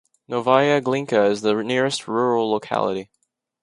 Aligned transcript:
Novaya 0.27 0.81
Glinka 0.83 1.25
is 1.29 1.41
the 1.41 1.53
nearest 1.61 2.07
rural 2.07 2.49
locality. 2.49 3.11